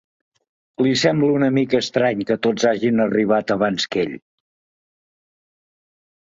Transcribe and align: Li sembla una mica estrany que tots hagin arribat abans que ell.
Li 0.85 0.93
sembla 1.01 1.29
una 1.39 1.49
mica 1.57 1.81
estrany 1.85 2.25
que 2.31 2.39
tots 2.47 2.67
hagin 2.71 3.05
arribat 3.05 3.55
abans 3.59 3.89
que 3.95 4.05
ell. 4.07 4.19